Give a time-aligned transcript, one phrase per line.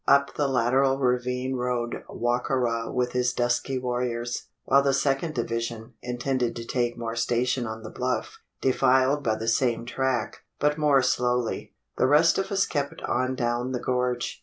[0.07, 5.35] Up the lateral ravine rode Wa ka ra with his dusky warriors; while the second
[5.35, 11.03] division, intended to take station on the bluff, defiled by the same track, but more
[11.03, 11.75] slowly.
[11.99, 14.39] The rest of us kept on down the gorge.